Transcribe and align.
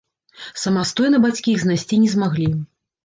Самастойна 0.61 1.19
бацькі 1.25 1.53
іх 1.57 1.63
знайсці 1.67 2.01
не 2.05 2.09
змаглі. 2.15 2.49